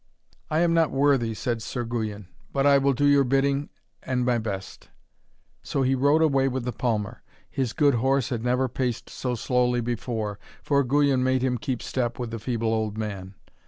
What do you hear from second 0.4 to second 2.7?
'I am not worthy,' said Sir Guyon, 'but